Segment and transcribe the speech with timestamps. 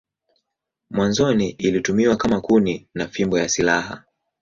[0.89, 4.03] Mwanzoni ilitumiwa kama kuni na fimbo ya silaha.